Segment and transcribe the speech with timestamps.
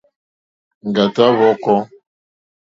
[0.87, 1.77] Ŋɡàtá hwɔ̄kɔ̄.